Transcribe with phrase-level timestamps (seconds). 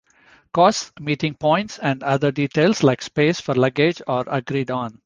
[0.51, 4.99] Costs, meeting points and other details like space for luggage are agreed on.